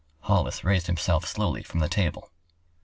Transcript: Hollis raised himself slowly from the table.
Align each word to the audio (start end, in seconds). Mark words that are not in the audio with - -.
Hollis 0.21 0.63
raised 0.63 0.87
himself 0.87 1.27
slowly 1.27 1.61
from 1.61 1.79
the 1.79 1.87
table. 1.87 2.31